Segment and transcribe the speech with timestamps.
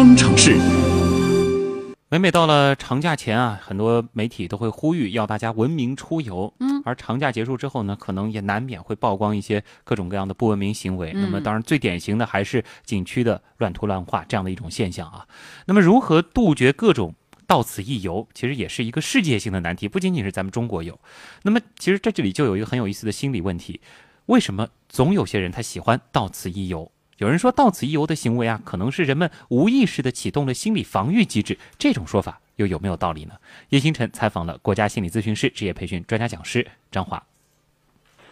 [0.00, 0.56] 方程式。
[2.08, 6.50] 每每到了长假前啊，很多媒体都会呼吁要大家文明出游。
[6.58, 11.12] 嗯，而长假结束之后呢，可能也难免会曝光一些各种各样的不文明行为。
[11.14, 15.26] 嗯那么，当然最典型的还是景区的乱涂乱画这样的一种现象啊。
[15.66, 17.14] 那么，如何杜绝各种
[17.46, 20.98] 到此一游，其实也是一个世界性的难题，不仅仅是咱们中国有。
[21.42, 23.82] 那么，其实在这里就有一个很有意思的心理问题：
[24.24, 26.90] 为什么总有些人他喜欢到此一游？
[27.20, 31.58] 有人说，到此一游的行为啊，可能是人们无意识地启动了心理防御机制。
[31.78, 33.34] 这种说法又有没有道理呢？
[33.68, 37.22] 叶星辰采访了国家心理咨询师职业培训专家讲师张华。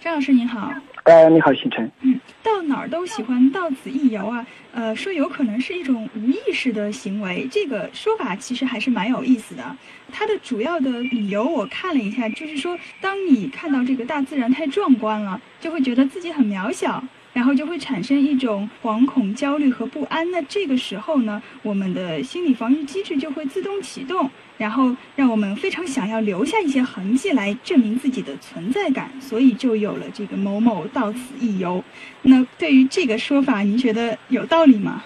[0.01, 1.91] 张老师您好，呃，你好，星辰。
[2.01, 9.77] 嗯，到哪儿都喜欢到此一游啊，呃，说有可能是一种无意识的行为，这个说法其实还是蛮有意思的。
[10.10, 17.05] 它的主要的理由我看了一下，就是说，当你看到这个大自然太壮观了，就会觉得自己很渺小。
[17.38, 20.29] 然后就会产生一种惶恐、焦虑和不安。
[20.33, 31.80] 那这个时候呢，我们的心理防御机制就会自动启动，然后让我们非常想要留下一些痕迹来证明自己的存在感，所以就有了这个某某到此一游。
[32.23, 35.05] 那对于这个说法，您觉得有道理吗？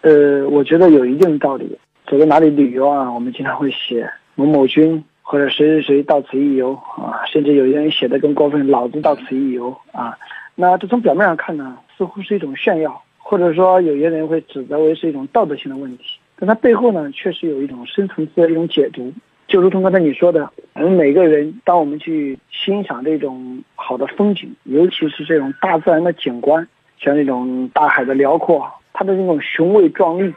[0.00, 1.78] 呃，我觉得有一定道理。
[2.06, 10.16] 走到哪里旅游啊，我们经常会写某某君或者谁谁谁到此一游啊，甚至有些人写的更过分，老子到此一游啊。
[10.56, 16.04] 那这从表面上看呢，似乎是一种炫耀，或者说有些人会指责为是一种道德性的问题，
[16.36, 19.12] 但它背后呢，确实有一种深层次的一种解读。
[19.46, 26.66] 就如同刚才你说的，我们每个人，当我们去欣赏这种好的风景，尤其是这种大自然的景观，
[26.98, 30.32] 像这种大海的辽阔，它的那种雄伟壮丽，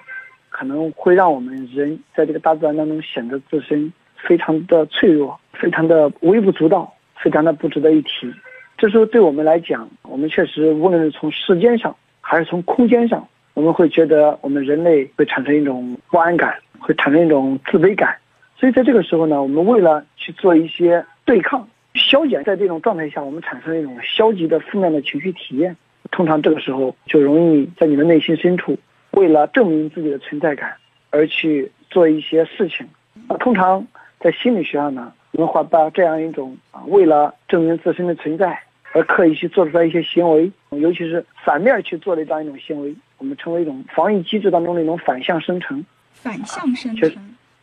[0.50, 8.32] 可能会让我们人在这个大自然当中显得自身非常的脆弱，非常的微不足道，非常的不值得一提。
[8.78, 18.18] 这时候对我们来讲，我们确实无论是从时间上还是从空间上，我们会觉得我们人类会产生一种不安感，会产生一种自卑感。
[18.56, 25.78] 所以在这个时候呢，我们为了去做一些对抗、消减，在这种状态下，我们产生一种消极的负面的情绪体验。
[26.10, 28.76] 通常这个时候就容易在你的内心深处，
[29.12, 30.74] 为了证明自己的存在感
[31.12, 32.88] 而去做一些事情。
[33.28, 33.86] 啊，通常
[34.20, 38.60] 在心理学上呢，我们会把这样一种啊，为了证明自身的存在。
[38.98, 45.86] 而刻意去做出来一些行为，尤其是反面去做的这样一种行为，我们称为一种防御机制当中的一种反向生成。
[46.14, 47.12] 反向生成。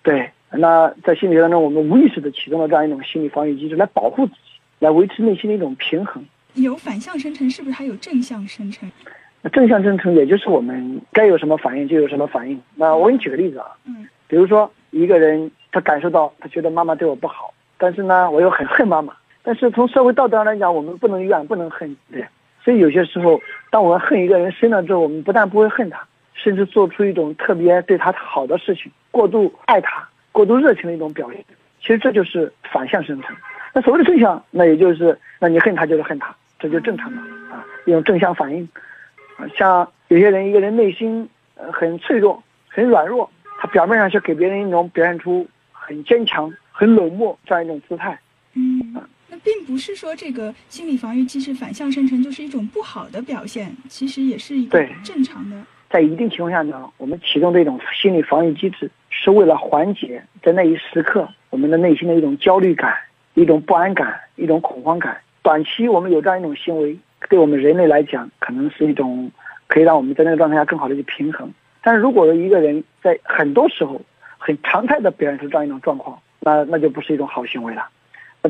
[0.05, 4.39] 对，那在心理学当中，我们无意识的启动了这样一种心理防御机制，来保护自己，
[4.79, 6.25] 来维持内心的一种平衡。
[6.55, 8.89] 有反向生成，是不是还有正向生成？
[9.53, 12.63] 正向生成，也就是我们该有什么反应就有什么反应。
[12.77, 19.13] 那我给你举个例子啊，嗯，比如说一个人他感受到他觉得妈妈对我不好，但是呢，我又很恨妈妈。
[19.45, 22.25] 但是从社会道德上来讲，我们不能怨，不能恨，对。
[22.65, 23.39] 所以有些时候，
[23.71, 31.45] 当我们恨一个人深了之后，我们不但不会恨他，甚至做出一种特别对他好的事情，过度爱他、过度热情的一种表现。
[31.81, 33.37] 其实这就是反向生成。
[33.75, 37.21] 那所谓的正向，那也就是，那你恨他就是恨他，这就正常的
[37.55, 38.67] 啊，一种正向反应。
[39.55, 43.29] 像有些人，一个人内心呃很脆弱、很软弱，
[43.61, 48.19] 他表面上是给别人一种表现出很坚强、很冷漠这样一种姿态。
[49.45, 55.63] 并不是说这个心理防御机制反向生成就是一种不好的表现，其实也是一个正常的。
[55.91, 62.97] 在一定情况下呢，我们启动这种心理防御机制，是为了缓解在那一时刻我们的内心的一种焦虑感、
[63.35, 65.17] 一种不安感、一种恐慌感。
[65.43, 69.31] 短期我们有这样一种行为，对我们人类来讲，可能是一种
[69.67, 71.53] 可以让我们在那个状态下更好的去平衡。
[71.83, 74.01] 但是如果一个人在很多时候
[74.39, 77.87] 很常态的表现出这样一种状况，那那就不是一种好行为了。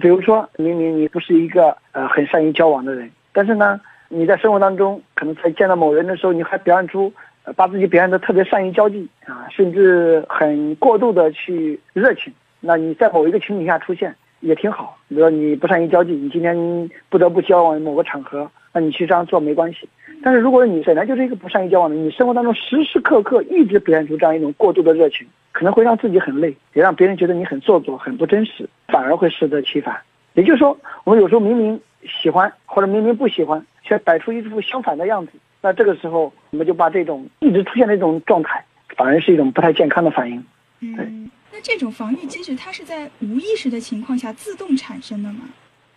[0.00, 7.12] 比如说，明明你不是一个呃很善于交往的人，但是呢，你在生活当中可能在见到某人的时候，你还表现出
[7.56, 12.32] 把自己表现的特别善于交际啊，甚至很过度的去热情。
[12.60, 14.96] 那你在某一个情景下出现也挺好。
[15.08, 19.88] 比如说你不善于交际，你今天不得不交往某个场合，那你去这样做没关系。
[20.22, 25.26] 但是如果你本来就是一个不善于交往的，你生活当中时时刻刻一直表现出这样一种过度的热情。
[25.52, 29.96] 可能会让自己很累，也让别人觉得你很做作、很不真实，反而会适得其反。
[30.32, 38.64] 也就是说，我们有时候明明喜欢或者明明不喜欢，却摆出一副相反的样子，那这个时候我们就把这种一直出现的一种状态，
[38.96, 40.44] 反而是一种不太健康的反应。
[40.80, 45.42] 嗯，那这种防御机制它是在无意识的情况下自动产生的吗？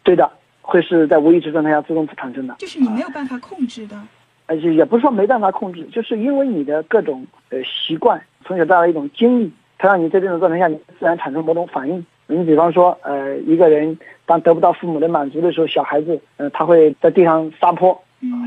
[0.03, 0.31] 对的，
[0.67, 3.95] 会是在无意识状态下自动产生的，就是你没有办法控制的。
[4.47, 8.21] 而且也不是说没办法控制，就是因为你的各种呃习惯。
[8.45, 12.05] 从小到大一种经历，它让你在这种状态下，你自然产生某种反应。
[12.27, 17.97] 你比方说，呃，一个人当得不到父母的满足的时候，小孩子，呃，他会在地上撒泼，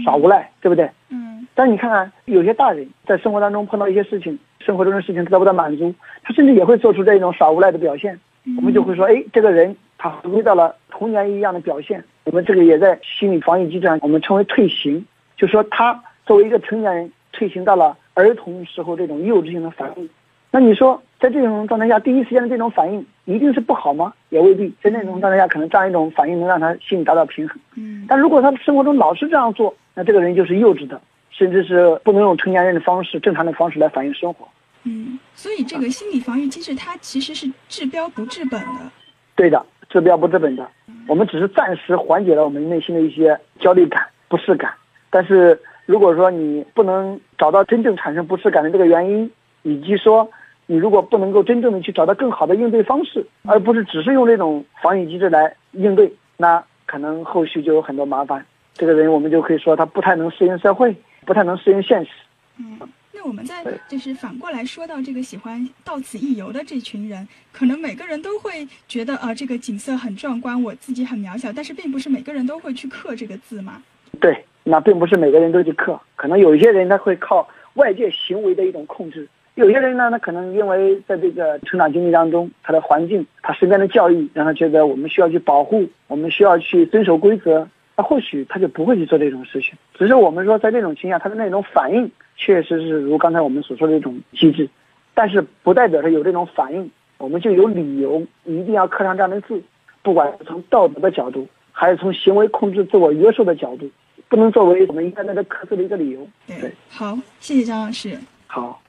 [0.05, 0.91] 耍无赖，对不对？
[1.09, 1.47] 嗯。
[1.55, 8.19] 但你看看，有些大人在生活当中碰到一些事情，生活中的事情得不到满足，他甚至也会做出这种耍无赖的表现。
[8.57, 12.03] 我们就会说，哎，这个人他回归到了童年一样的表现。
[12.25, 15.05] 我们这个也在心理防御机制上，我们称为退行，
[15.37, 20.09] 就说他作为一个成年人退行到了儿童时候这种幼稚性的反应。
[20.51, 24.13] 那你说，在这种状态下，第一时间的这种反应一定是不好吗？
[24.31, 24.73] 也未必。
[24.83, 27.61] 在那种状态下，可能这样一种反应能让他心理达到平衡。
[27.77, 30.99] 嗯，但如果他生活中老是这样做，那这个人就是幼稚的，
[31.31, 34.49] 甚至是不能用成年人的方式、正常的方式来反映生活。
[34.85, 38.91] 嗯，所以这个心理防御机制它其实是治标不治本的。
[39.37, 40.67] 对的，治标不治本的。
[41.07, 44.73] 我们只是暂时缓解了我们内心的一些焦虑感、不适感，
[45.11, 49.31] 但是如果说你不能找到真正产生不适感的这个原因，
[49.63, 50.27] 以及说。
[50.67, 58.47] 你如果不能够真正的去找到更好的应对方式，而不是只是用这种防御机制来应对，那可能后续就有很多麻烦。
[58.75, 60.95] 这个人我们就可以说他不太能适应社会，
[61.27, 62.13] 不太能适应现实。
[62.57, 62.79] 嗯，
[63.23, 73.83] 那我们再就是反过来说到这个喜欢到此一游的这群人，可能每个人都会觉得啊，这个景色很壮观，我自己很渺小，但是并不是每个人都会去刻这个字嘛。
[74.21, 79.29] 对，那并不是每个人都去刻，可能有一些人他会靠外界行为的一种控制。
[79.57, 87.69] 有些人呢，他可能因为在这个成长经历当中，他的环境、他身边的教育，让他觉得我们需要去保护，我们需要去遵守规则，
[88.01, 89.75] 那或许他就不会去做这种事情。
[89.93, 94.67] 只是我们说，在这种情况下，他的那种反应确实是如刚才我们所说的这种机制，
[95.13, 99.63] 但是不代表着有这种反应，我们就有理由一定要刻上这样的字，
[100.03, 103.87] 不管是从道德的角度，还是从行为控制、自我约束的角度，
[104.31, 106.27] 不能作为我们应该在这刻字的一个理由。
[106.47, 108.19] 对，好，谢谢张老师。
[108.47, 108.81] 好。